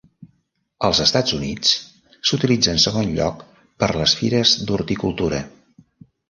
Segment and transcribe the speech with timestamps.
[0.87, 1.73] Als Estats Units,
[2.29, 3.45] s'utilitza en segon lloc
[3.85, 5.45] per les fires d'horticultura.